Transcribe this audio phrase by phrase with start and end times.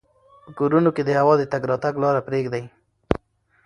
[0.43, 2.63] په کورونو کې د هوا د تګ راتګ لاره پریږدئ.